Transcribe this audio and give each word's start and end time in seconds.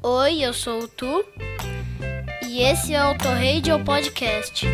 Oi, 0.00 0.44
eu 0.44 0.52
sou 0.52 0.84
o 0.84 0.86
Tu 0.86 1.24
e 2.46 2.62
esse 2.62 2.94
é 2.94 3.00
o 3.02 3.08
Auto 3.08 3.84
Podcast. 3.84 4.64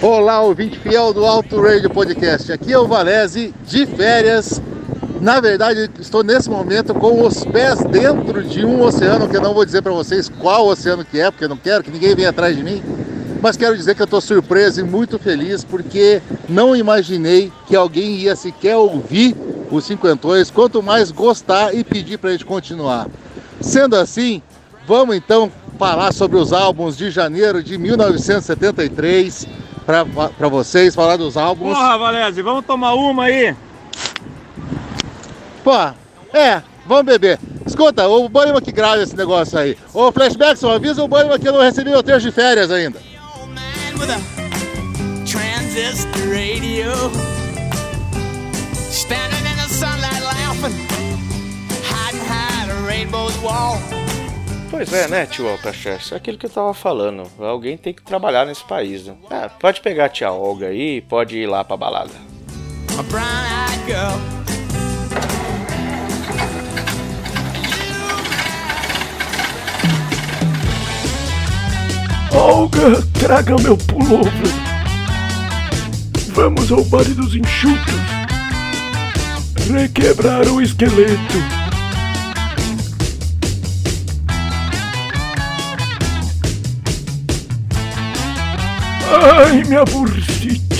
Olá, 0.00 0.40
ouvinte 0.40 0.78
fiel 0.78 1.12
do 1.12 1.26
Auto 1.26 1.60
Radio 1.60 1.90
Podcast. 1.90 2.50
Aqui 2.50 2.72
é 2.72 2.78
o 2.78 2.88
Valese 2.88 3.52
de 3.66 3.84
férias. 3.84 4.62
Na 5.20 5.40
verdade, 5.40 5.90
estou 6.00 6.24
nesse 6.24 6.48
momento 6.48 6.94
com 6.94 7.22
os 7.22 7.44
pés 7.44 7.80
dentro 7.84 8.42
de 8.42 8.64
um 8.64 8.80
oceano 8.80 9.28
que 9.28 9.36
eu 9.36 9.42
não 9.42 9.52
vou 9.52 9.66
dizer 9.66 9.82
para 9.82 9.92
vocês 9.92 10.26
qual 10.26 10.66
oceano 10.66 11.04
que 11.04 11.20
é, 11.20 11.30
porque 11.30 11.44
eu 11.44 11.50
não 11.50 11.56
quero 11.58 11.84
que 11.84 11.90
ninguém 11.90 12.14
venha 12.14 12.30
atrás 12.30 12.56
de 12.56 12.62
mim. 12.62 12.95
Mas 13.46 13.56
quero 13.56 13.76
dizer 13.76 13.94
que 13.94 14.02
eu 14.02 14.06
estou 14.06 14.20
surpreso 14.20 14.80
e 14.80 14.82
muito 14.82 15.20
feliz 15.20 15.62
porque 15.62 16.20
não 16.48 16.74
imaginei 16.74 17.52
que 17.68 17.76
alguém 17.76 18.16
ia 18.16 18.34
sequer 18.34 18.74
ouvir 18.74 19.36
os 19.70 19.84
cinquentões, 19.84 20.50
quanto 20.50 20.82
mais 20.82 21.12
gostar 21.12 21.72
e 21.72 21.84
pedir 21.84 22.18
para 22.18 22.30
a 22.30 22.32
gente 22.32 22.44
continuar. 22.44 23.06
Sendo 23.60 23.94
assim, 23.94 24.42
vamos 24.84 25.14
então 25.14 25.48
falar 25.78 26.12
sobre 26.12 26.36
os 26.36 26.52
álbuns 26.52 26.96
de 26.96 27.08
janeiro 27.08 27.62
de 27.62 27.78
1973 27.78 29.46
para 29.86 30.48
vocês, 30.48 30.92
falar 30.92 31.16
dos 31.16 31.36
álbuns. 31.36 31.72
Porra, 31.72 31.98
Valese, 31.98 32.42
vamos 32.42 32.66
tomar 32.66 32.94
uma 32.94 33.26
aí? 33.26 33.54
Pô, 35.62 35.72
é, 36.36 36.60
vamos 36.84 37.04
beber. 37.04 37.38
Escuta, 37.64 38.08
o 38.08 38.28
Banho 38.28 38.60
que 38.60 38.72
grava 38.72 39.00
esse 39.04 39.14
negócio 39.14 39.56
aí. 39.56 39.78
Ô, 39.94 40.10
Flashbackson, 40.10 40.68
avisa 40.68 41.00
o 41.00 41.06
Banho 41.06 41.38
que 41.38 41.46
eu 41.46 41.52
não 41.52 41.60
recebi 41.60 41.90
meu 41.90 42.02
trecho 42.02 42.26
de 42.26 42.32
férias 42.32 42.72
ainda. 42.72 42.98
Transistor 45.26 46.28
radio 46.30 46.92
Standing 48.90 49.46
in 49.50 49.56
the 49.56 49.68
sunlight 49.68 50.22
laughing 50.22 50.76
Hiding 51.82 52.20
behind 52.20 52.70
a 52.70 52.86
rainbow's 52.86 53.36
wall 53.38 53.78
Pois 54.70 54.92
é, 54.92 55.08
né, 55.08 55.24
tio 55.24 55.48
Altachester? 55.48 56.14
É 56.14 56.16
aquilo 56.16 56.36
que 56.36 56.44
eu 56.46 56.50
tava 56.50 56.74
falando. 56.74 57.22
Alguém 57.38 57.78
tem 57.78 57.94
que 57.94 58.02
trabalhar 58.02 58.44
nesse 58.44 58.64
país, 58.64 59.06
né? 59.06 59.14
É, 59.30 59.48
pode 59.48 59.80
pegar 59.80 60.06
a 60.06 60.08
tia 60.08 60.30
Olga 60.30 60.66
aí 60.66 60.96
e 60.96 61.00
pode 61.00 61.38
ir 61.38 61.46
lá 61.46 61.64
pra 61.64 61.76
balada. 61.76 62.12
Olga, 72.36 73.02
traga 73.18 73.56
meu 73.62 73.78
pullover. 73.78 74.30
Vamos 76.34 76.70
ao 76.70 76.84
bar 76.84 77.04
dos 77.04 77.34
enxutos. 77.34 77.94
Requebrar 79.72 80.46
o 80.46 80.60
esqueleto. 80.60 81.38
Ai, 89.10 89.64
minha 89.64 89.84
bursite! 89.86 90.75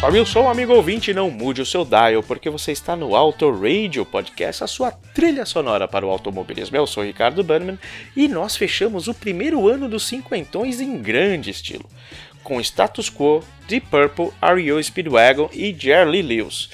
Sobe 0.00 0.18
o 0.18 0.24
som, 0.24 0.48
amigo 0.48 0.72
ouvinte, 0.72 1.12
não 1.12 1.30
mude 1.30 1.60
o 1.60 1.66
seu 1.66 1.84
dial, 1.84 2.22
porque 2.22 2.48
você 2.48 2.72
está 2.72 2.96
no 2.96 3.14
Auto 3.14 3.50
Radio 3.50 4.06
Podcast, 4.06 4.64
a 4.64 4.66
sua 4.66 4.90
trilha 4.90 5.44
sonora 5.44 5.86
para 5.86 6.06
o 6.06 6.08
automobilismo. 6.08 6.74
Eu 6.74 6.86
sou 6.86 7.04
Ricardo 7.04 7.44
Bannerman 7.44 7.78
e 8.16 8.26
nós 8.26 8.56
fechamos 8.56 9.08
o 9.08 9.14
primeiro 9.14 9.68
ano 9.68 9.90
dos 9.90 10.04
cinquentões 10.04 10.80
em 10.80 10.96
grande 10.96 11.50
estilo, 11.50 11.84
com 12.42 12.58
Status 12.62 13.10
Quo, 13.10 13.44
Deep 13.68 13.88
Purple, 13.88 14.30
R.E.O. 14.40 14.82
Speedwagon 14.82 15.50
e 15.52 15.76
Jerry 15.78 16.22
Lewis. 16.22 16.70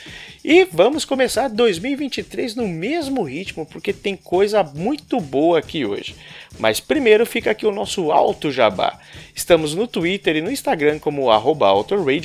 E 0.48 0.64
vamos 0.64 1.04
começar 1.04 1.48
2023 1.48 2.54
no 2.54 2.68
mesmo 2.68 3.24
ritmo, 3.24 3.66
porque 3.66 3.92
tem 3.92 4.14
coisa 4.14 4.62
muito 4.62 5.18
boa 5.20 5.58
aqui 5.58 5.84
hoje. 5.84 6.14
Mas 6.56 6.78
primeiro 6.78 7.26
fica 7.26 7.50
aqui 7.50 7.66
o 7.66 7.72
nosso 7.72 8.12
Alto 8.12 8.52
Jabá. 8.52 8.96
Estamos 9.34 9.74
no 9.74 9.88
Twitter 9.88 10.36
e 10.36 10.40
no 10.40 10.48
Instagram 10.48 11.00
como 11.00 11.32
arroba 11.32 11.66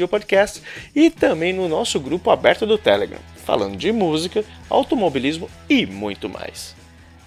Podcast 0.08 0.62
e 0.96 1.10
também 1.10 1.52
no 1.52 1.68
nosso 1.68 2.00
grupo 2.00 2.30
aberto 2.30 2.64
do 2.68 2.78
Telegram, 2.78 3.20
falando 3.38 3.76
de 3.76 3.92
música, 3.92 4.46
automobilismo 4.70 5.50
e 5.68 5.88
muito 5.88 6.30
mais. 6.30 6.76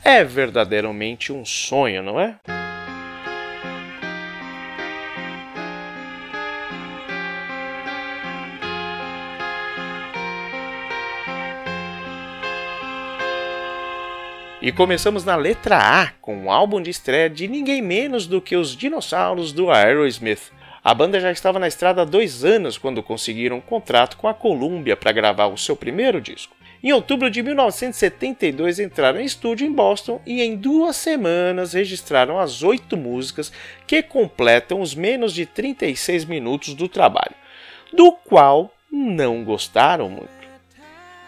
É 0.05 0.23
verdadeiramente 0.23 1.33
um 1.33 1.45
sonho, 1.45 2.05
não 2.05 2.21
é? 2.21 2.37
E 14.65 14.73
começamos 14.73 15.27
na 15.27 15.37
letra 15.37 15.77
A, 15.77 16.13
com 16.23 16.47
o 16.47 16.51
álbum 16.51 16.81
de 16.81 16.89
estreia 16.89 17.29
de 17.29 17.47
ninguém 17.47 17.83
menos 17.83 18.27
do 18.27 18.41
que 18.41 18.57
os 18.57 18.75
dinossauros 18.75 19.53
do 19.53 19.71
Aerosmith. 19.71 20.51
A 20.83 20.95
banda 20.95 21.21
já 21.21 21.31
estava 21.31 21.59
na 21.59 21.69
estrada 21.69 22.01
há 22.01 22.05
dois 22.07 22.47
anos 22.47 22.79
quando 22.79 23.03
conseguiram 23.03 23.59
um 23.59 23.61
contrato 23.61 24.17
com 24.17 24.27
a 24.27 24.33
Columbia 24.33 24.97
para 24.97 25.13
gravar 25.13 25.49
o 25.49 25.59
seu 25.59 25.77
primeiro 25.77 26.19
disco. 26.19 26.57
Em 26.83 26.95
outubro 26.95 27.31
de 27.31 27.43
1972 27.43 28.81
entraram 28.81 29.21
em 29.21 29.27
estúdio 29.27 29.67
em 29.67 29.71
Boston 29.71 30.19
e 30.25 30.41
em 30.41 30.57
duas 30.57 30.97
semanas 30.97 31.75
registraram 31.75 32.39
as 32.39 32.63
oito 32.63 32.97
músicas 32.97 33.53
que 33.87 34.03
completam 34.03 34.81
os 34.81 34.95
menos 34.95 35.35
de 35.35 35.45
36 35.45 36.25
minutos 36.25 36.73
do 36.73 36.89
trabalho, 36.89 37.35
do 37.93 38.13
qual 38.13 38.73
não 38.91 39.45
gostaram 39.45 40.09
muito. 40.09 40.44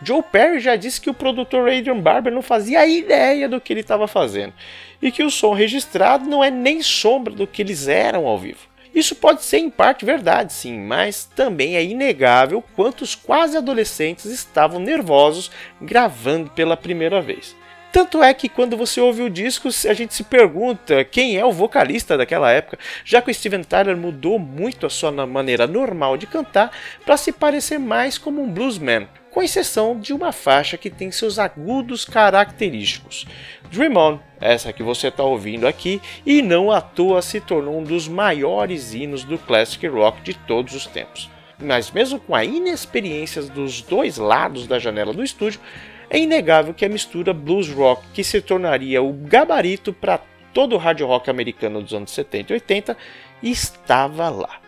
Joe 0.02 0.22
Perry 0.22 0.60
já 0.60 0.76
disse 0.76 1.00
que 1.00 1.08
o 1.08 1.14
produtor 1.14 1.68
Adrian 1.68 2.00
Barber 2.00 2.32
não 2.32 2.42
fazia 2.42 2.86
ideia 2.86 3.48
do 3.48 3.60
que 3.60 3.72
ele 3.72 3.80
estava 3.80 4.06
fazendo 4.06 4.52
e 5.00 5.10
que 5.10 5.22
o 5.22 5.30
som 5.30 5.52
registrado 5.52 6.28
não 6.28 6.42
é 6.42 6.50
nem 6.50 6.82
sombra 6.82 7.34
do 7.34 7.46
que 7.46 7.62
eles 7.62 7.88
eram 7.88 8.26
ao 8.26 8.38
vivo. 8.38 8.68
Isso 8.94 9.14
pode 9.14 9.44
ser 9.44 9.58
em 9.58 9.68
parte 9.68 10.06
verdade, 10.06 10.52
sim, 10.52 10.78
mas 10.78 11.24
também 11.36 11.76
é 11.76 11.84
inegável 11.84 12.64
quantos 12.74 13.14
quase 13.14 13.56
adolescentes 13.56 14.24
estavam 14.26 14.80
nervosos 14.80 15.50
gravando 15.80 16.50
pela 16.50 16.76
primeira 16.76 17.20
vez. 17.20 17.54
Tanto 17.96 18.22
é 18.22 18.34
que 18.34 18.50
quando 18.50 18.76
você 18.76 19.00
ouve 19.00 19.22
o 19.22 19.30
disco, 19.30 19.68
a 19.68 19.94
gente 19.94 20.12
se 20.12 20.22
pergunta 20.22 21.02
quem 21.02 21.38
é 21.38 21.44
o 21.46 21.50
vocalista 21.50 22.14
daquela 22.14 22.50
época, 22.50 22.78
já 23.02 23.22
que 23.22 23.30
o 23.30 23.34
Steven 23.34 23.62
Tyler 23.64 23.96
mudou 23.96 24.38
muito 24.38 24.84
a 24.84 24.90
sua 24.90 25.10
maneira 25.26 25.66
normal 25.66 26.18
de 26.18 26.26
cantar 26.26 26.70
para 27.06 27.16
se 27.16 27.32
parecer 27.32 27.78
mais 27.78 28.18
como 28.18 28.42
um 28.42 28.52
bluesman 28.52 29.08
com 29.30 29.42
exceção 29.42 29.98
de 29.98 30.12
uma 30.12 30.30
faixa 30.30 30.76
que 30.76 30.90
tem 30.90 31.10
seus 31.10 31.38
agudos 31.38 32.04
característicos. 32.04 33.24
Dream 33.70 33.96
On, 33.96 34.18
essa 34.38 34.74
que 34.74 34.82
você 34.82 35.08
está 35.08 35.22
ouvindo 35.22 35.66
aqui, 35.66 35.98
e 36.26 36.42
não 36.42 36.70
à 36.70 36.82
toa 36.82 37.22
se 37.22 37.40
tornou 37.40 37.78
um 37.78 37.82
dos 37.82 38.06
maiores 38.08 38.92
hinos 38.92 39.24
do 39.24 39.38
classic 39.38 39.86
rock 39.86 40.20
de 40.20 40.34
todos 40.34 40.74
os 40.74 40.84
tempos. 40.84 41.30
Mas 41.58 41.90
mesmo 41.90 42.20
com 42.20 42.34
a 42.34 42.44
inexperiência 42.44 43.40
dos 43.40 43.80
dois 43.80 44.18
lados 44.18 44.66
da 44.66 44.78
janela 44.78 45.14
do 45.14 45.24
estúdio, 45.24 45.60
é 46.09 46.19
inegável 46.19 46.75
que 46.75 46.84
a 46.84 46.89
mistura 46.89 47.33
blues 47.33 47.69
rock, 47.69 48.03
que 48.12 48.22
se 48.22 48.41
tornaria 48.41 49.03
o 49.03 49.12
gabarito 49.12 49.93
para 49.93 50.21
todo 50.53 50.75
o 50.75 50.78
hard 50.78 51.00
rock 51.03 51.28
americano 51.28 51.83
dos 51.83 51.93
anos 51.93 52.11
70 52.12 52.53
e 52.53 52.55
80, 52.55 52.97
estava 53.43 54.28
lá. 54.31 54.61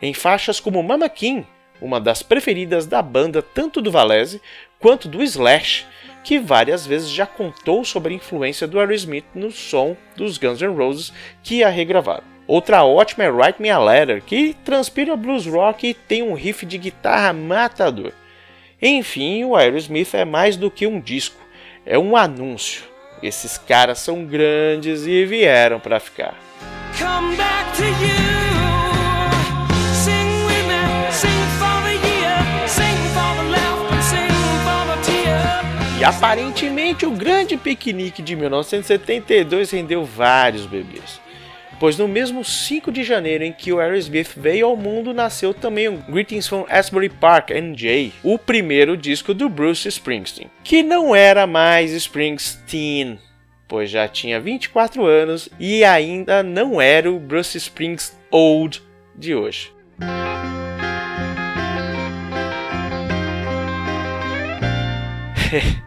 Em 0.00 0.12
faixas 0.12 0.60
como 0.60 0.82
Mama 0.82 1.08
King, 1.08 1.46
uma 1.80 2.00
das 2.00 2.22
preferidas 2.22 2.86
da 2.86 3.02
banda 3.02 3.42
tanto 3.42 3.80
do 3.80 3.90
Valese 3.90 4.40
quanto 4.78 5.08
do 5.08 5.22
Slash, 5.22 5.86
que 6.22 6.38
várias 6.38 6.86
vezes 6.86 7.10
já 7.10 7.26
contou 7.26 7.84
sobre 7.84 8.12
a 8.12 8.16
influência 8.16 8.66
do 8.66 8.78
Aerosmith 8.78 9.26
no 9.34 9.50
som 9.50 9.96
dos 10.16 10.38
Guns 10.38 10.60
N' 10.60 10.74
Roses 10.74 11.12
que 11.42 11.62
a 11.62 11.68
regravaram. 11.68 12.24
Outra 12.46 12.84
ótima 12.84 13.24
é 13.24 13.30
Write 13.30 13.60
Me 13.60 13.70
a 13.70 13.78
Letter, 13.78 14.22
que 14.22 14.54
transpira 14.64 15.16
blues 15.16 15.46
rock 15.46 15.88
e 15.88 15.94
tem 15.94 16.22
um 16.22 16.34
riff 16.34 16.66
de 16.66 16.76
guitarra 16.76 17.32
matador. 17.32 18.12
Enfim, 18.86 19.44
o 19.44 19.56
Aerosmith 19.56 20.12
é 20.12 20.26
mais 20.26 20.56
do 20.58 20.70
que 20.70 20.86
um 20.86 21.00
disco, 21.00 21.40
é 21.86 21.98
um 21.98 22.14
anúncio. 22.14 22.82
Esses 23.22 23.56
caras 23.56 23.98
são 24.00 24.26
grandes 24.26 25.06
e 25.06 25.24
vieram 25.24 25.80
para 25.80 25.98
ficar. 25.98 26.38
E 35.98 36.04
aparentemente 36.04 37.06
o 37.06 37.10
grande 37.10 37.56
piquenique 37.56 38.20
de 38.20 38.36
1972 38.36 39.70
rendeu 39.70 40.04
vários 40.04 40.66
bebês. 40.66 41.23
Pois 41.78 41.98
no 41.98 42.06
mesmo 42.08 42.44
5 42.44 42.90
de 42.92 43.02
janeiro 43.02 43.44
em 43.44 43.52
que 43.52 43.72
o 43.72 43.80
Aerosmith 43.80 44.32
veio 44.36 44.66
ao 44.66 44.76
mundo, 44.76 45.12
nasceu 45.12 45.52
também 45.52 45.88
o 45.88 45.98
Greetings 46.08 46.48
from 46.48 46.66
Asbury 46.68 47.08
Park, 47.08 47.50
NJ, 47.50 48.12
o 48.22 48.38
primeiro 48.38 48.96
disco 48.96 49.34
do 49.34 49.48
Bruce 49.48 49.88
Springsteen, 49.88 50.50
que 50.62 50.82
não 50.82 51.14
era 51.14 51.46
mais 51.46 51.92
Springsteen, 51.92 53.18
pois 53.68 53.90
já 53.90 54.08
tinha 54.08 54.40
24 54.40 55.04
anos 55.04 55.48
e 55.58 55.84
ainda 55.84 56.42
não 56.42 56.80
era 56.80 57.10
o 57.10 57.18
Bruce 57.18 57.58
Springs 57.58 58.16
Old 58.30 58.82
de 59.16 59.34
hoje. 59.34 59.72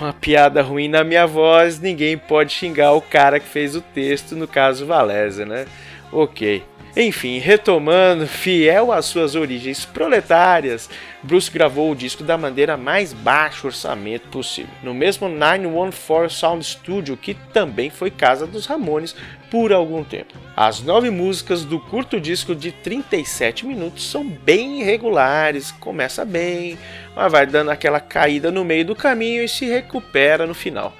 Com 0.00 0.06
a 0.06 0.14
piada 0.14 0.62
ruim 0.62 0.88
na 0.88 1.04
minha 1.04 1.26
voz, 1.26 1.78
ninguém 1.78 2.16
pode 2.16 2.54
xingar 2.54 2.94
o 2.94 3.02
cara 3.02 3.38
que 3.38 3.46
fez 3.46 3.76
o 3.76 3.82
texto, 3.82 4.34
no 4.34 4.48
caso 4.48 4.86
Valézia, 4.86 5.44
né? 5.44 5.66
Ok. 6.10 6.64
Enfim, 6.96 7.38
retomando, 7.38 8.26
fiel 8.26 8.90
às 8.90 9.06
suas 9.06 9.36
origens 9.36 9.84
proletárias, 9.84 10.90
Bruce 11.22 11.50
gravou 11.50 11.92
o 11.92 11.94
disco 11.94 12.24
da 12.24 12.36
maneira 12.36 12.76
mais 12.76 13.12
baixo 13.12 13.68
orçamento 13.68 14.28
possível, 14.28 14.74
no 14.82 14.92
mesmo 14.92 15.28
914 15.28 16.34
Sound 16.34 16.64
Studio, 16.64 17.16
que 17.16 17.34
também 17.52 17.90
foi 17.90 18.10
casa 18.10 18.44
dos 18.44 18.66
Ramones 18.66 19.14
por 19.50 19.72
algum 19.72 20.02
tempo. 20.02 20.34
As 20.56 20.82
nove 20.82 21.10
músicas 21.10 21.64
do 21.64 21.78
curto 21.78 22.20
disco 22.20 22.54
de 22.56 22.72
37 22.72 23.66
minutos 23.66 24.10
são 24.10 24.28
bem 24.28 24.80
irregulares, 24.80 25.70
começa 25.72 26.24
bem, 26.24 26.76
mas 27.14 27.30
vai 27.30 27.46
dando 27.46 27.70
aquela 27.70 28.00
caída 28.00 28.50
no 28.50 28.64
meio 28.64 28.84
do 28.84 28.96
caminho 28.96 29.44
e 29.44 29.48
se 29.48 29.64
recupera 29.66 30.46
no 30.46 30.54
final. 30.54 30.92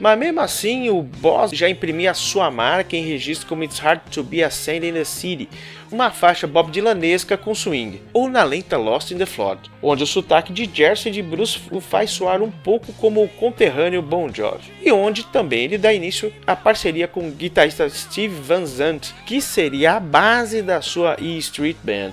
Mas 0.00 0.16
mesmo 0.16 0.40
assim, 0.40 0.88
o 0.90 1.02
Boss 1.02 1.50
já 1.50 1.68
imprimia 1.68 2.14
sua 2.14 2.50
marca 2.52 2.96
em 2.96 3.04
registro 3.04 3.48
como 3.48 3.64
It's 3.64 3.80
Hard 3.80 4.00
to 4.12 4.22
Be 4.22 4.44
a 4.44 4.50
Saint 4.50 4.84
in 4.84 4.92
the 4.92 5.02
City, 5.02 5.48
uma 5.90 6.10
faixa 6.10 6.46
Bob 6.46 6.70
Dylanesca 6.70 7.36
com 7.36 7.52
swing, 7.52 8.00
ou 8.12 8.28
na 8.28 8.44
lenta 8.44 8.76
Lost 8.76 9.10
in 9.10 9.18
the 9.18 9.26
Flood, 9.26 9.68
onde 9.82 10.04
o 10.04 10.06
sotaque 10.06 10.52
de 10.52 10.70
Jersey 10.72 11.10
de 11.10 11.20
Bruce 11.20 11.60
o 11.72 11.80
faz 11.80 12.10
soar 12.10 12.42
um 12.42 12.50
pouco 12.50 12.92
como 12.92 13.24
o 13.24 13.28
conterrâneo 13.28 14.00
Bon 14.00 14.32
Jovi, 14.32 14.72
e 14.80 14.92
onde 14.92 15.24
também 15.26 15.64
ele 15.64 15.78
dá 15.78 15.92
início 15.92 16.32
à 16.46 16.54
parceria 16.54 17.08
com 17.08 17.26
o 17.26 17.32
guitarrista 17.32 17.88
Steve 17.88 18.40
Van 18.40 18.64
Zandt, 18.66 19.12
que 19.26 19.40
seria 19.40 19.96
a 19.96 20.00
base 20.00 20.62
da 20.62 20.80
sua 20.80 21.16
E 21.18 21.36
Street 21.38 21.76
Band. 21.82 22.12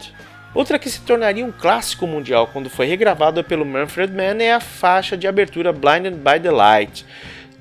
Outra 0.56 0.80
que 0.80 0.90
se 0.90 1.02
tornaria 1.02 1.46
um 1.46 1.52
clássico 1.52 2.08
mundial 2.08 2.48
quando 2.48 2.70
foi 2.70 2.86
regravada 2.86 3.44
pelo 3.44 3.66
Manfred 3.66 4.14
Mann 4.14 4.42
é 4.42 4.54
a 4.54 4.62
faixa 4.62 5.18
de 5.18 5.28
abertura 5.28 5.74
Blinded 5.74 6.16
by 6.16 6.40
the 6.42 6.50
Light, 6.50 7.06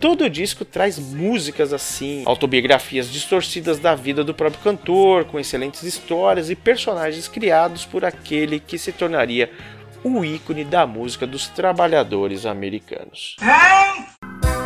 Todo 0.01 0.25
o 0.25 0.31
disco 0.31 0.65
traz 0.65 0.99
músicas 0.99 1.73
assim, 1.73 2.23
autobiografias 2.27 3.11
distorcidas 3.11 3.79
da 3.79 3.95
vida 3.95 4.23
do 4.23 4.35
próprio 4.35 4.63
cantor, 4.63 5.25
com 5.25 5.41
excelentes 5.41 5.83
histórias 5.83 6.51
e 6.51 6.57
personagens 6.57 7.29
criados 7.29 7.85
por 7.85 8.05
aquele 8.05 8.61
que 8.61 8.79
se 8.79 8.93
tornaria 8.93 9.51
o 10.03 10.25
ícone 10.25 10.65
da 10.65 10.87
música 10.87 11.27
dos 11.27 11.49
trabalhadores 11.49 12.45
americanos. 12.45 13.37
Mas 13.41 14.64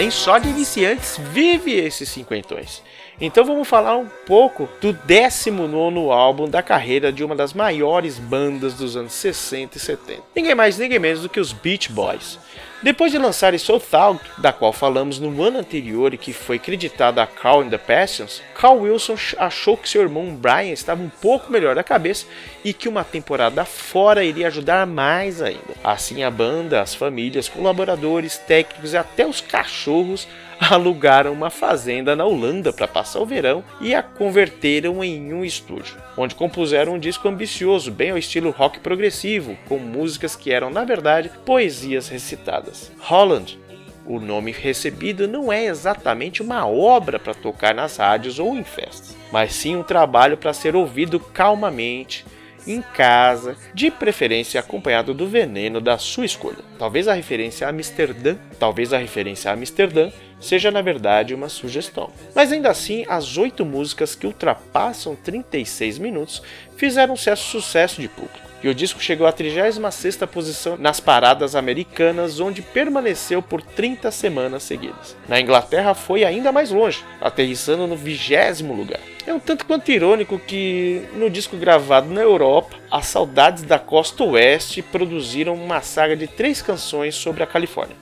nem 0.00 0.10
só 0.10 0.38
de 0.38 0.48
iniciantes 0.48 1.18
vive 1.18 1.74
esses 1.74 2.08
cinquentões. 2.08 2.82
Então 3.20 3.44
vamos 3.44 3.68
falar 3.68 3.98
um 3.98 4.08
pouco 4.24 4.66
do 4.80 4.94
19 4.94 6.10
álbum 6.10 6.48
da 6.48 6.62
carreira 6.62 7.12
de 7.12 7.22
uma 7.22 7.36
das 7.36 7.52
maiores 7.52 8.18
bandas 8.18 8.72
dos 8.72 8.96
anos 8.96 9.12
60 9.12 9.76
e 9.76 9.80
70. 9.80 10.22
Ninguém 10.34 10.54
mais, 10.54 10.78
ninguém 10.78 10.98
menos 10.98 11.20
do 11.20 11.28
que 11.28 11.38
os 11.38 11.52
Beach 11.52 11.92
Boys. 11.92 12.38
Depois 12.82 13.12
de 13.12 13.18
lançar 13.18 13.56
So 13.58 13.78
Thought, 13.78 14.24
da 14.38 14.54
qual 14.54 14.72
falamos 14.72 15.18
no 15.20 15.42
ano 15.42 15.58
anterior 15.58 16.14
e 16.14 16.18
que 16.18 16.32
foi 16.32 16.58
creditada 16.58 17.22
a 17.22 17.26
Carl 17.26 17.60
and 17.60 17.68
the 17.68 17.76
Passions, 17.76 18.40
Carl 18.54 18.78
Wilson 18.78 19.16
achou 19.36 19.76
que 19.76 19.86
seu 19.86 20.00
irmão 20.00 20.34
Brian 20.34 20.72
estava 20.72 21.02
um 21.02 21.10
pouco 21.10 21.52
melhor 21.52 21.74
da 21.74 21.84
cabeça 21.84 22.24
e 22.64 22.72
que 22.72 22.88
uma 22.88 23.04
temporada 23.04 23.66
fora 23.66 24.24
iria 24.24 24.46
ajudar 24.46 24.86
mais 24.86 25.42
ainda. 25.42 25.74
Assim 25.84 26.22
a 26.22 26.30
banda, 26.30 26.80
as 26.80 26.94
famílias, 26.94 27.50
colaboradores, 27.50 28.38
técnicos 28.38 28.94
e 28.94 28.96
até 28.96 29.26
os 29.26 29.42
cachorros 29.42 30.26
alugaram 30.60 31.32
uma 31.32 31.48
fazenda 31.48 32.14
na 32.14 32.26
Holanda 32.26 32.72
para 32.72 32.86
passar 32.86 33.20
o 33.20 33.26
verão 33.26 33.64
e 33.80 33.94
a 33.94 34.02
converteram 34.02 35.02
em 35.02 35.32
um 35.32 35.44
estúdio, 35.44 35.96
onde 36.16 36.34
compuseram 36.34 36.94
um 36.94 36.98
disco 36.98 37.26
ambicioso, 37.28 37.90
bem 37.90 38.10
ao 38.10 38.18
estilo 38.18 38.50
rock 38.50 38.78
progressivo, 38.80 39.56
com 39.66 39.78
músicas 39.78 40.36
que 40.36 40.52
eram, 40.52 40.68
na 40.68 40.84
verdade, 40.84 41.30
poesias 41.46 42.08
recitadas. 42.08 42.92
Holland, 42.98 43.58
o 44.06 44.20
nome 44.20 44.52
recebido 44.52 45.26
não 45.26 45.52
é 45.52 45.66
exatamente 45.66 46.42
uma 46.42 46.66
obra 46.66 47.18
para 47.18 47.34
tocar 47.34 47.74
nas 47.74 47.96
rádios 47.96 48.38
ou 48.38 48.56
em 48.56 48.64
festas, 48.64 49.16
mas 49.32 49.52
sim 49.54 49.76
um 49.76 49.82
trabalho 49.82 50.36
para 50.36 50.52
ser 50.52 50.76
ouvido 50.76 51.18
calmamente, 51.18 52.24
em 52.66 52.82
casa, 52.82 53.56
de 53.72 53.90
preferência 53.90 54.60
acompanhado 54.60 55.14
do 55.14 55.26
veneno 55.26 55.80
da 55.80 55.96
sua 55.96 56.26
escolha. 56.26 56.58
Talvez 56.78 57.08
a 57.08 57.14
referência 57.14 57.66
a 57.66 57.70
Amsterdã, 57.70 58.36
talvez 58.58 58.92
a 58.92 58.98
referência 58.98 59.50
a 59.50 59.54
Amsterdã 59.54 60.10
seja 60.40 60.70
na 60.70 60.82
verdade 60.82 61.34
uma 61.34 61.48
sugestão. 61.48 62.10
Mas 62.34 62.50
ainda 62.52 62.70
assim, 62.70 63.04
as 63.08 63.36
oito 63.36 63.64
músicas 63.64 64.14
que 64.14 64.26
ultrapassam 64.26 65.14
36 65.14 65.98
minutos 65.98 66.42
fizeram 66.76 67.16
certo 67.16 67.40
sucesso 67.40 68.00
de 68.00 68.08
público. 68.08 68.50
E 68.62 68.68
o 68.68 68.74
disco 68.74 69.00
chegou 69.00 69.26
à 69.26 69.32
36ª 69.32 70.26
posição 70.26 70.76
nas 70.76 71.00
paradas 71.00 71.56
americanas, 71.56 72.40
onde 72.40 72.60
permaneceu 72.60 73.40
por 73.40 73.62
30 73.62 74.10
semanas 74.10 74.62
seguidas. 74.62 75.16
Na 75.26 75.40
Inglaterra 75.40 75.94
foi 75.94 76.24
ainda 76.24 76.52
mais 76.52 76.70
longe, 76.70 77.02
aterrissando 77.22 77.86
no 77.86 77.96
vigésimo 77.96 78.74
lugar. 78.74 79.00
É 79.26 79.32
um 79.32 79.40
tanto 79.40 79.64
quanto 79.64 79.90
irônico 79.90 80.38
que, 80.38 81.02
no 81.14 81.30
disco 81.30 81.56
gravado 81.56 82.10
na 82.10 82.20
Europa, 82.20 82.76
as 82.90 83.06
saudades 83.06 83.62
da 83.62 83.78
costa 83.78 84.24
oeste 84.24 84.82
produziram 84.82 85.54
uma 85.54 85.80
saga 85.80 86.14
de 86.14 86.26
três 86.26 86.60
canções 86.60 87.14
sobre 87.14 87.42
a 87.42 87.46
Califórnia 87.46 87.96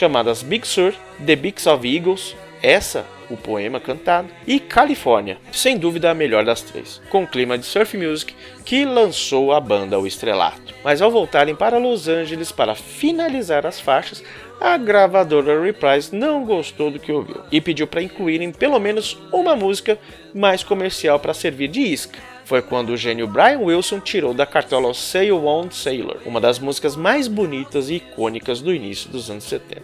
chamadas 0.00 0.42
Big 0.42 0.66
Sur, 0.66 0.94
The 1.26 1.36
Bigs 1.36 1.66
of 1.66 1.86
Eagles, 1.86 2.34
essa, 2.62 3.04
o 3.28 3.36
poema 3.36 3.78
cantado, 3.78 4.30
e 4.46 4.58
California, 4.58 5.36
sem 5.52 5.76
dúvida 5.76 6.10
a 6.10 6.14
melhor 6.14 6.42
das 6.42 6.62
três, 6.62 7.02
com 7.10 7.26
clima 7.26 7.58
de 7.58 7.66
surf 7.66 7.98
music 7.98 8.34
que 8.64 8.86
lançou 8.86 9.52
a 9.52 9.60
banda 9.60 9.96
ao 9.96 10.06
estrelato. 10.06 10.74
Mas 10.82 11.02
ao 11.02 11.10
voltarem 11.10 11.54
para 11.54 11.76
Los 11.76 12.08
Angeles 12.08 12.50
para 12.50 12.74
finalizar 12.74 13.66
as 13.66 13.78
faixas, 13.78 14.24
a 14.60 14.76
gravadora 14.76 15.62
Reprise 15.62 16.14
não 16.14 16.44
gostou 16.44 16.90
do 16.90 16.98
que 16.98 17.10
ouviu 17.10 17.40
e 17.50 17.60
pediu 17.60 17.86
para 17.86 18.02
incluírem 18.02 18.52
pelo 18.52 18.78
menos 18.78 19.18
uma 19.32 19.56
música 19.56 19.98
mais 20.34 20.62
comercial 20.62 21.18
para 21.18 21.32
servir 21.32 21.68
de 21.68 21.80
isca 21.80 22.18
foi 22.50 22.60
quando 22.60 22.90
o 22.90 22.96
gênio 22.96 23.28
Brian 23.28 23.60
Wilson 23.60 24.00
tirou 24.00 24.34
da 24.34 24.44
cartola 24.44 24.92
Sail 24.92 25.46
On 25.46 25.70
Sailor, 25.70 26.16
uma 26.26 26.40
das 26.40 26.58
músicas 26.58 26.96
mais 26.96 27.28
bonitas 27.28 27.88
e 27.88 27.94
icônicas 27.94 28.60
do 28.60 28.74
início 28.74 29.08
dos 29.08 29.30
anos 29.30 29.44
70. 29.44 29.80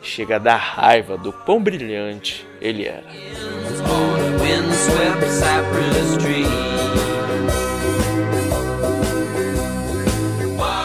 Chega 0.00 0.36
a 0.36 0.38
dar 0.38 0.56
raiva 0.56 1.18
do 1.18 1.30
quão 1.30 1.62
brilhante 1.62 2.46
ele 2.58 2.86
era. 2.86 3.04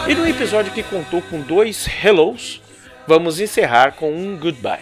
E 0.06 0.14
no 0.14 0.28
episódio 0.28 0.70
que 0.70 0.82
contou 0.82 1.22
com 1.22 1.40
dois 1.40 1.88
hellos, 2.04 2.60
vamos 3.06 3.40
encerrar 3.40 3.92
com 3.92 4.12
um 4.12 4.36
goodbye. 4.36 4.80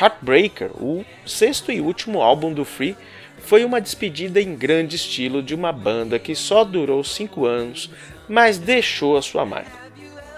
Heartbreaker, 0.00 0.70
o 0.74 1.04
sexto 1.26 1.70
e 1.70 1.80
último 1.80 2.22
álbum 2.22 2.52
do 2.52 2.64
Free, 2.64 2.96
foi 3.38 3.64
uma 3.64 3.80
despedida 3.80 4.40
em 4.40 4.54
grande 4.54 4.96
estilo 4.96 5.42
de 5.42 5.54
uma 5.54 5.72
banda 5.72 6.18
que 6.18 6.34
só 6.34 6.64
durou 6.64 7.04
cinco 7.04 7.44
anos, 7.44 7.90
mas 8.28 8.58
deixou 8.58 9.16
a 9.16 9.22
sua 9.22 9.44
marca. 9.44 9.82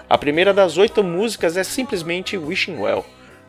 A 0.09 0.17
primeira 0.17 0.53
das 0.53 0.77
oito 0.77 1.03
músicas 1.03 1.55
é 1.55 1.63
simplesmente 1.63 2.37
Wishing 2.37 2.77
Well, 2.77 3.05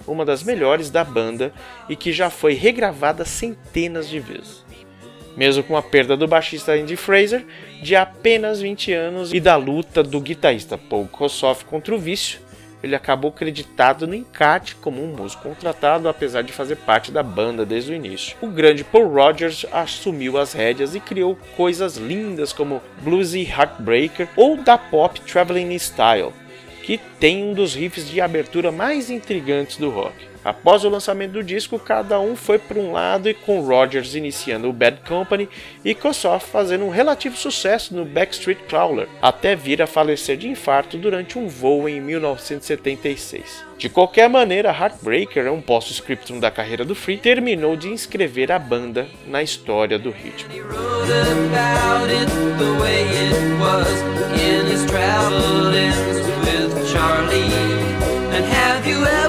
uma 0.07 0.25
das 0.25 0.43
melhores 0.43 0.91
da 0.91 1.03
banda 1.03 1.53
e 1.89 1.97
que 1.97 2.13
já 2.13 2.31
foi 2.31 2.55
regravada 2.55 3.25
centenas 3.25 4.09
de 4.09 4.21
vezes. 4.21 4.65
Mesmo 5.37 5.63
com 5.63 5.77
a 5.77 5.83
perda 5.83 6.17
do 6.17 6.27
baixista 6.27 6.73
Andy 6.73 6.97
Fraser, 6.97 7.45
de 7.83 7.95
apenas 7.95 8.61
20 8.61 8.93
anos, 8.93 9.33
e 9.35 9.41
da 9.41 9.57
luta 9.57 10.03
do 10.03 10.19
guitarrista 10.19 10.79
Paul 10.79 11.07
Kossoff 11.09 11.65
contra 11.67 11.95
o 11.95 11.99
vício, 11.99 12.41
ele 12.83 12.95
acabou 12.95 13.33
creditado 13.33 14.06
no 14.06 14.14
encarte 14.14 14.75
como 14.76 15.02
um 15.02 15.14
músico 15.14 15.42
contratado, 15.42 16.09
apesar 16.09 16.42
de 16.42 16.52
fazer 16.52 16.76
parte 16.76 17.11
da 17.11 17.23
banda 17.23 17.64
desde 17.64 17.92
o 17.92 17.95
início. 17.95 18.37
O 18.40 18.49
grande 18.49 18.85
Paul 18.85 19.09
Rogers 19.09 19.66
assumiu 19.73 20.38
as 20.38 20.52
rédeas 20.52 20.95
e 20.95 21.00
criou 21.00 21.38
coisas 21.56 21.97
lindas 21.97 22.52
como 22.52 22.83
Bluesy 23.00 23.42
Heartbreaker 23.42 24.28
ou 24.37 24.56
da 24.56 24.76
pop 24.76 25.21
Traveling 25.21 25.76
Style, 25.78 26.33
que 26.83 26.99
tem 27.18 27.42
um 27.42 27.54
dos 27.54 27.75
riffs 27.75 28.09
de 28.09 28.21
abertura 28.21 28.71
mais 28.71 29.11
intrigantes 29.11 29.76
do 29.76 29.90
rock. 29.90 30.36
Após 30.47 30.85
o 30.85 30.88
lançamento 30.88 31.33
do 31.33 31.43
disco, 31.43 31.76
cada 31.76 32.21
um 32.21 32.37
foi 32.37 32.57
para 32.57 32.79
um 32.79 32.93
lado 32.93 33.29
e 33.29 33.35
com 33.35 33.62
Rogers 33.62 34.15
iniciando 34.15 34.69
o 34.69 34.73
Bad 34.73 35.00
Company 35.00 35.49
e 35.85 35.93
Kossoff 35.93 36.49
fazendo 36.49 36.85
um 36.85 36.88
relativo 36.88 37.37
sucesso 37.37 37.93
no 37.97 38.05
Backstreet 38.05 38.61
Crawler, 38.69 39.09
até 39.21 39.57
vir 39.57 39.83
a 39.83 39.88
falecer 39.88 40.37
de 40.37 40.49
infarto 40.49 40.97
durante 40.97 41.37
um 41.37 41.49
voo 41.49 41.88
em 41.88 42.00
1976. 42.00 43.65
De 43.76 43.88
qualquer 43.88 44.31
maneira, 44.31 44.71
Heartbreaker, 44.71 45.53
um 45.53 45.61
post-scriptum 45.61 46.38
da 46.38 46.49
carreira 46.49 46.85
do 46.85 46.95
Free, 46.95 47.17
terminou 47.17 47.75
de 47.75 47.88
inscrever 47.88 48.53
a 48.53 48.59
banda 48.61 49.09
na 49.26 49.43
história 49.43 49.99
do 49.99 50.11
ritmo. 50.11 50.49
Charlie. 56.87 57.67
And 58.37 58.45
have 58.45 58.87
you 58.87 59.05
ever 59.05 59.25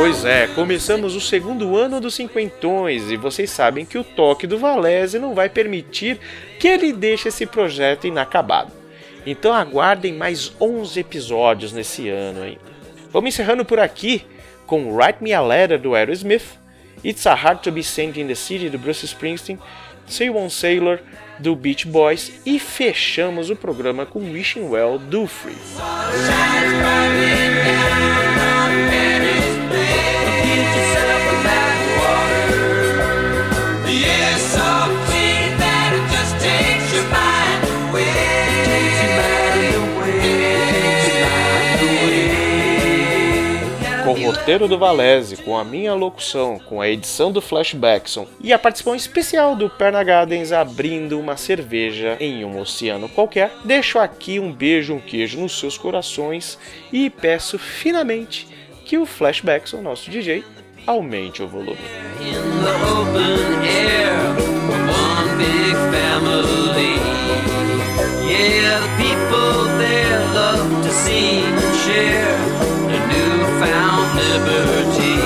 Pois 0.00 0.24
é, 0.24 0.46
começamos 0.46 1.14
o 1.14 1.20
segundo 1.20 1.76
ano 1.76 2.00
dos 2.00 2.14
cinquentões 2.14 3.10
e 3.10 3.18
vocês 3.18 3.50
sabem 3.50 3.84
que 3.84 3.98
o 3.98 4.02
toque 4.02 4.46
do 4.46 4.58
Valese 4.58 5.18
não 5.18 5.34
vai 5.34 5.50
permitir 5.50 6.18
que 6.58 6.66
ele 6.66 6.90
deixe 6.90 7.28
esse 7.28 7.44
projeto 7.44 8.06
inacabado. 8.06 8.72
Então 9.26 9.52
aguardem 9.52 10.14
mais 10.14 10.54
11 10.58 10.98
episódios 10.98 11.74
nesse 11.74 12.08
ano 12.08 12.40
ainda. 12.40 12.62
Vamos 13.12 13.28
encerrando 13.28 13.62
por 13.62 13.78
aqui 13.78 14.24
com 14.66 14.90
Write 14.90 15.22
Me 15.22 15.34
a 15.34 15.42
Letter 15.42 15.78
do 15.78 15.94
Aerosmith, 15.94 16.58
It's 17.04 17.26
a 17.26 17.34
Hard 17.34 17.60
to 17.60 17.70
Be 17.70 17.82
Sent 17.82 18.16
in 18.16 18.26
the 18.26 18.34
City 18.34 18.70
do 18.70 18.78
Bruce 18.78 19.04
Springsteen, 19.04 19.58
Say 20.06 20.30
One 20.30 20.48
Sailor 20.48 21.00
do 21.38 21.54
Beach 21.54 21.86
Boys 21.86 22.40
e 22.46 22.58
fechamos 22.58 23.50
o 23.50 23.54
programa 23.54 24.06
com 24.06 24.20
Wishing 24.20 24.66
Well 24.66 24.98
do 24.98 25.26
Free. 25.26 25.58
Roteiro 44.40 44.66
do 44.66 44.78
Valese, 44.78 45.36
com 45.36 45.56
a 45.58 45.62
minha 45.62 45.92
locução, 45.92 46.58
com 46.58 46.80
a 46.80 46.88
edição 46.88 47.30
do 47.30 47.42
Flashbackson 47.42 48.26
e 48.40 48.54
a 48.54 48.58
participação 48.58 48.96
especial 48.96 49.54
do 49.54 49.68
Perna 49.68 50.02
Gardens 50.02 50.50
abrindo 50.50 51.20
uma 51.20 51.36
cerveja 51.36 52.16
em 52.18 52.42
um 52.42 52.58
oceano 52.58 53.06
qualquer, 53.06 53.52
deixo 53.64 53.98
aqui 53.98 54.40
um 54.40 54.50
beijo, 54.50 54.94
um 54.94 54.98
queijo 54.98 55.38
nos 55.38 55.58
seus 55.58 55.76
corações 55.76 56.58
e 56.90 57.10
peço 57.10 57.58
finalmente 57.58 58.48
que 58.86 58.96
o 58.96 59.04
Flashbackson, 59.04 59.82
nosso 59.82 60.10
DJ, 60.10 60.42
aumente 60.86 61.42
o 61.42 61.46
volume. 61.46 61.76
Yeah, 68.30 68.78
the 68.80 68.88
people 68.96 69.64
there 69.78 70.18
love 70.32 70.84
to 70.84 70.90
sing 70.90 71.44
and 71.44 71.76
share 71.76 72.69
newfound 73.60 74.16
liberty. 74.16 75.20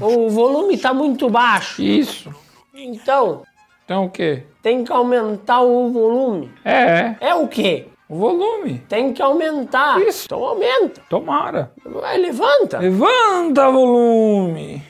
O 0.00 0.28
volume 0.28 0.78
tá 0.78 0.92
muito 0.94 1.28
baixo. 1.28 1.82
Isso. 1.82 2.32
Então, 2.74 3.42
Então 3.84 4.04
o 4.06 4.10
quê? 4.10 4.44
tem 4.62 4.84
que 4.84 4.92
aumentar 4.92 5.60
o 5.62 5.90
volume. 5.90 6.52
É, 6.64 7.16
É 7.20 7.34
o 7.34 7.48
quê? 7.48 7.86
o 8.08 8.16
volume. 8.16 8.78
Tem 8.88 9.12
que 9.12 9.22
aumentar. 9.22 10.00
Isso. 10.00 10.24
Então 10.26 10.44
aumenta. 10.44 11.00
Tomara. 11.08 11.72
Vai, 11.84 12.18
levanta. 12.18 12.78
Levanta 12.78 13.70
volume. 13.70 14.82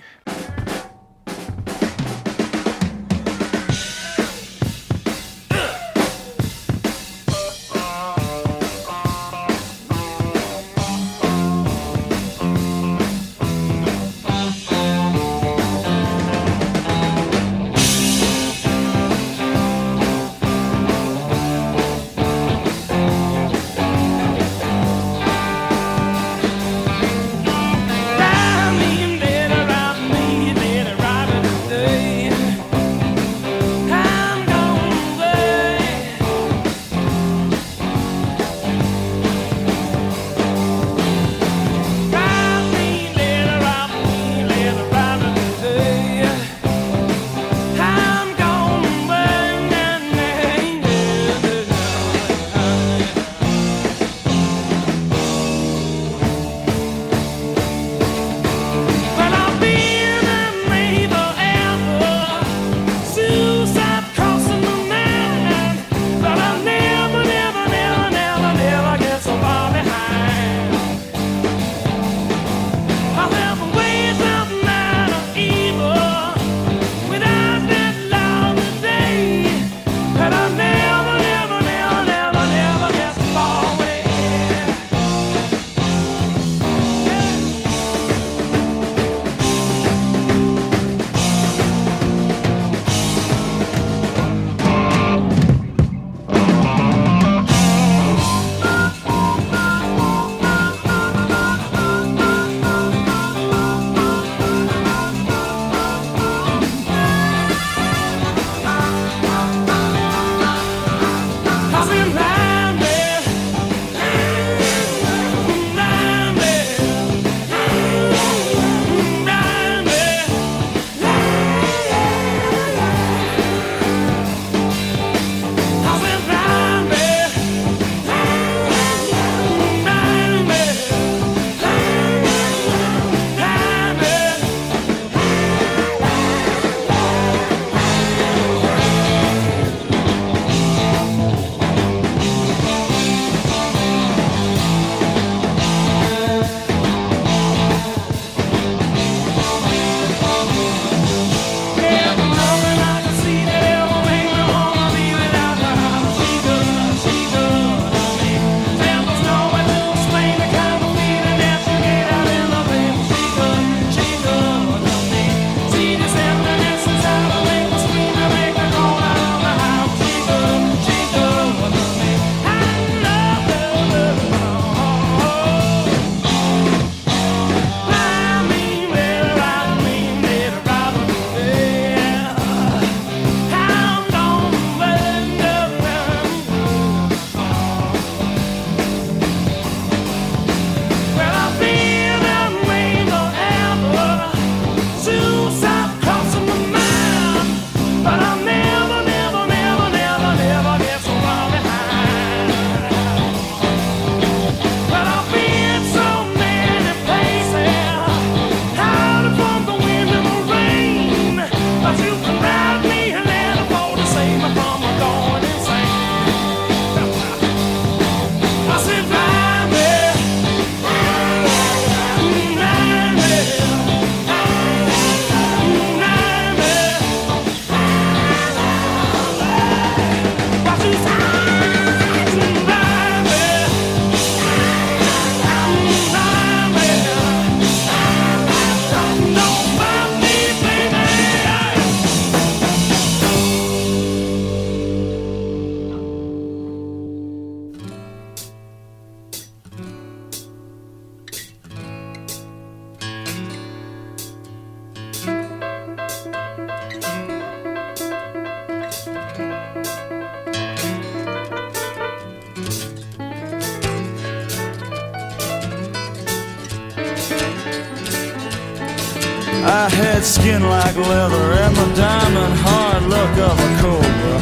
Like 271.28 271.60
and 271.66 271.76
the 271.76 271.88
diamond 271.94 272.54
hard 272.64 273.02
look 273.14 273.34
of 273.48 273.56
a 273.66 273.70
cobra. 273.80 274.36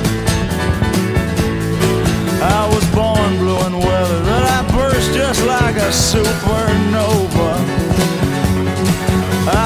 I 2.41 2.63
was 2.73 2.85
born 2.95 3.31
blue 3.39 3.59
and 3.67 3.77
weather, 3.79 4.23
and 4.37 4.45
I 4.57 4.61
burst 4.77 5.13
just 5.13 5.45
like 5.45 5.77
a 5.77 5.91
supernova. 5.91 7.51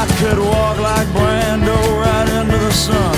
I 0.01 0.03
could 0.19 0.39
walk 0.39 0.79
like 0.79 1.09
Brando 1.09 1.79
right 2.01 2.29
into 2.39 2.59
the 2.59 2.73
sun, 2.73 3.15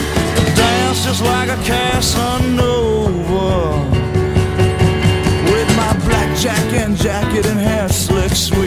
dance 0.56 1.04
just 1.04 1.22
like 1.22 1.50
a 1.50 1.58
Casanova. 1.62 3.46
With 5.52 5.68
my 5.76 5.92
blackjack 6.06 6.72
and 6.72 6.96
jacket 6.96 7.46
and 7.46 7.60
hair 7.60 7.88
slick 7.88 8.32
sweet. 8.32 8.63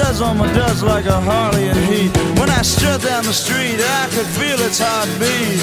Studs 0.00 0.22
on 0.22 0.38
my 0.38 0.50
duds 0.54 0.82
like 0.82 1.04
a 1.04 1.20
Harley 1.20 1.68
in 1.68 1.76
heat. 1.76 2.16
When 2.38 2.48
I 2.48 2.62
strut 2.62 3.02
down 3.02 3.22
the 3.22 3.34
street, 3.34 3.78
I 3.78 4.08
could 4.10 4.24
feel 4.24 4.58
its 4.60 4.78
heartbeat. 4.82 5.60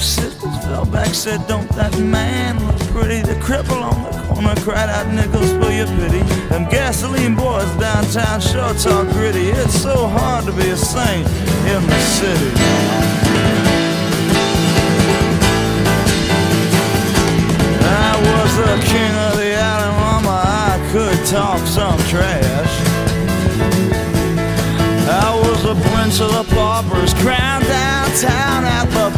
Sisters 0.00 0.58
fell 0.64 0.84
back, 0.86 1.12
said, 1.12 1.44
Don't 1.48 1.68
that 1.70 1.98
man 1.98 2.64
look 2.64 2.78
pretty? 2.94 3.20
The 3.20 3.34
cripple 3.46 3.82
on 3.82 4.04
the 4.04 4.16
corner 4.28 4.54
cried 4.60 4.88
out, 4.88 5.12
Nickels, 5.12 5.50
for 5.58 5.72
your 5.72 5.88
pity. 5.98 6.22
Them 6.50 6.70
gasoline 6.70 7.34
boys 7.34 7.68
downtown 7.80 8.40
sure 8.40 8.74
talk 8.74 9.08
gritty. 9.08 9.48
It's 9.48 9.74
so 9.74 10.06
hard 10.06 10.44
to 10.44 10.52
be 10.52 10.68
a 10.68 10.76
saint 10.76 11.26
in 11.66 11.84
the 11.84 12.00
city. 12.14 13.31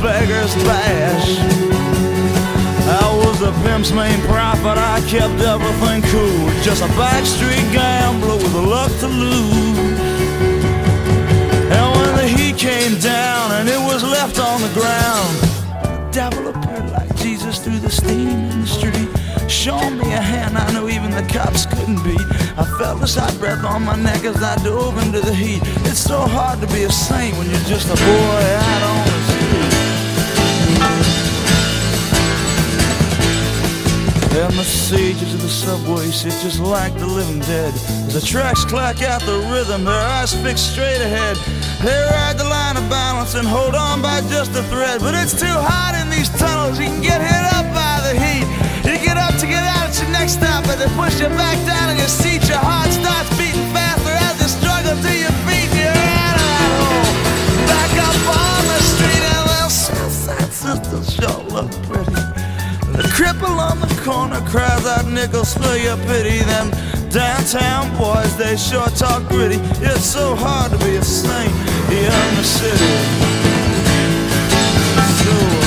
Beggar's 0.05 0.55
bash. 0.69 1.39
I 3.01 3.09
was 3.25 3.41
the 3.41 3.53
pimp's 3.65 3.91
main 3.91 4.21
prophet, 4.29 4.77
I 4.77 5.01
kept 5.09 5.41
everything 5.41 6.03
cool. 6.13 6.45
Just 6.61 6.83
a 6.83 6.91
backstreet 7.01 7.73
gambler 7.73 8.37
with 8.37 8.55
a 8.55 8.61
luck 8.61 8.93
to 9.01 9.09
lose. 9.09 9.79
And 11.73 11.87
when 11.97 12.13
the 12.21 12.29
heat 12.29 12.59
came 12.59 12.99
down 13.01 13.53
and 13.53 13.67
it 13.67 13.81
was 13.91 14.05
left 14.05 14.39
on 14.39 14.61
the 14.61 14.73
ground, 14.79 15.33
the 15.89 16.11
devil 16.13 16.49
appeared 16.49 16.91
like 16.91 17.17
Jesus 17.17 17.59
through 17.65 17.79
the 17.79 17.91
steam 17.91 18.29
in 18.53 18.61
the 18.61 18.67
street. 18.67 19.09
Showing 19.49 19.97
me 19.97 20.13
a 20.13 20.21
hand 20.21 20.59
I 20.59 20.71
knew 20.75 20.91
even 20.91 21.13
the 21.13 21.25
cops 21.33 21.65
couldn't 21.65 22.05
beat. 22.05 22.27
I 22.59 22.65
felt 22.79 23.01
his 23.01 23.15
hot 23.15 23.35
breath 23.39 23.65
on 23.65 23.85
my 23.85 23.97
neck 23.97 24.23
as 24.25 24.37
I 24.43 24.57
dove 24.63 24.99
into 25.03 25.21
the 25.21 25.35
heat. 25.35 25.63
It's 25.89 25.99
so 25.99 26.19
hard 26.21 26.61
to 26.61 26.67
be 26.67 26.83
a 26.83 26.93
saint 26.93 27.39
when 27.39 27.49
you're 27.49 27.69
just 27.73 27.89
a 27.89 27.97
boy 27.97 28.45
out 28.61 28.83
on 28.83 29.14
And 34.35 34.53
the 34.59 34.65
sages 34.65 35.33
of 35.33 35.43
the 35.43 35.49
subway 35.49 36.11
sit 36.11 36.35
just 36.43 36.59
like 36.59 36.93
the 36.99 37.07
living 37.07 37.39
dead. 37.47 37.73
As 38.11 38.19
the 38.19 38.21
tracks 38.21 38.65
clack 38.65 39.01
out 39.01 39.23
the 39.23 39.39
rhythm, 39.47 39.85
their 39.85 39.95
eyes 39.95 40.35
fixed 40.43 40.75
straight 40.75 40.99
ahead. 40.99 41.39
They 41.79 41.95
ride 42.11 42.35
the 42.35 42.43
line 42.51 42.77
of 42.77 42.83
balance 42.91 43.37
and 43.39 43.47
hold 43.47 43.77
on 43.77 44.03
by 44.03 44.27
just 44.27 44.51
a 44.59 44.65
thread. 44.75 44.99
But 44.99 45.15
it's 45.15 45.39
too 45.39 45.55
hot 45.55 45.95
in 46.03 46.11
these 46.11 46.27
tunnels, 46.35 46.81
you 46.83 46.87
can 46.91 47.01
get 47.01 47.23
hit 47.23 47.45
up 47.55 47.63
by 47.79 48.03
the 48.11 48.19
heat. 48.19 48.43
You 48.83 48.99
get 48.99 49.17
up 49.23 49.39
to 49.39 49.47
get 49.47 49.63
out 49.63 49.95
at 49.95 50.03
your 50.03 50.11
next 50.11 50.43
stop, 50.43 50.67
and 50.67 50.83
they 50.83 50.91
push 50.99 51.23
you 51.23 51.31
back 51.39 51.55
down 51.63 51.95
in 51.95 51.97
your 52.03 52.11
seat. 52.11 52.43
Your 52.51 52.59
heart 52.59 52.91
starts 52.91 53.31
beating 53.39 53.71
faster 53.71 54.19
as 54.19 54.35
you 54.43 54.51
struggle 54.51 54.99
to 54.99 55.13
your 55.15 55.37
feet. 55.47 55.71
You're 55.79 55.95
out 55.95 56.35
of 56.35 56.47
that 56.51 56.71
hole. 56.83 57.07
Back 57.71 57.93
up 58.03 58.19
on 58.35 58.63
the 58.67 58.81
street, 58.83 59.23
and 59.31 59.71
sisters 60.51 61.07
sure 61.23 61.39
look 61.55 61.71
pretty. 61.87 62.24
The 62.95 63.03
cripple 63.11 63.59
on 63.59 63.81
the 63.81 63.93
corner 64.05 64.41
cries 64.49 64.87
out 64.87 65.07
nickels 65.07 65.53
for 65.55 65.75
your 65.75 65.97
pity. 66.07 66.39
Them 66.45 66.71
downtown 67.11 67.91
boys, 67.99 68.37
they 68.37 68.57
sure 68.57 68.87
talk 68.91 69.29
gritty. 69.29 69.59
It's 69.83 70.05
so 70.05 70.37
hard 70.37 70.71
to 70.71 70.79
be 70.79 70.95
a 70.95 71.03
saint 71.03 71.51
in 71.91 72.37
the 72.37 72.45
city. 72.45 72.95
So 75.19 75.64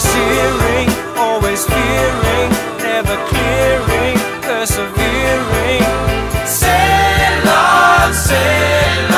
searing, 0.00 0.88
always 1.16 1.64
fearing, 1.66 2.50
never 2.78 3.16
clearing, 3.28 4.16
persevering. 4.42 5.84
Sail 6.46 7.48
on, 7.48 8.14
sail 8.14 9.09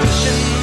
wishing 0.00 0.59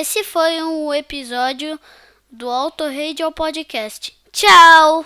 Esse 0.00 0.24
foi 0.24 0.62
um 0.62 0.94
episódio 0.94 1.78
do 2.30 2.48
Auto 2.48 2.84
Radio 2.84 3.30
Podcast. 3.30 4.16
Tchau! 4.32 5.04